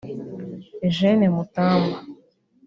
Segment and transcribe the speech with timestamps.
[0.87, 1.97] Eugene Mutamba